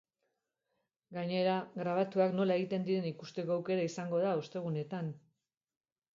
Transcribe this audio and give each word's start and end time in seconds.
Gainera, 1.17 1.57
grabatuak 1.81 2.33
nola 2.39 2.57
egiten 2.63 2.89
diren 2.89 3.07
ikusteko 3.11 3.59
aukera 3.59 3.85
izango 3.93 4.25
da 4.27 4.35
ostegunetan. 4.43 5.15